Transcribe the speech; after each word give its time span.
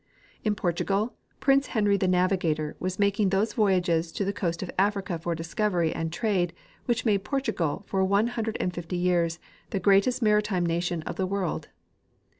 In 0.43 0.55
Portugal, 0.55 1.13
Prince 1.39 1.67
Henry 1.77 1.95
the 1.95 2.07
Navigator 2.07 2.75
Avas 2.81 2.97
making 2.97 3.29
those 3.29 3.53
vo5^ages 3.53 4.11
to 4.15 4.25
the 4.25 4.33
coast 4.33 4.63
of 4.63 4.71
Africa 4.75 5.19
for 5.19 5.35
discover}^ 5.35 5.91
and 5.93 6.11
trade 6.11 6.53
Avhich 6.89 7.05
made 7.05 7.23
Portugal 7.23 7.83
for 7.85 8.03
one 8.03 8.25
hundred 8.29 8.57
and 8.59 8.73
fifty 8.73 8.97
years 8.97 9.37
the 9.69 9.79
greatest 9.79 10.19
maritime 10.23 10.65
na 10.65 10.79
tion 10.79 11.03
of 11.03 11.17
the 11.17 11.27
Avorld. 11.27 11.65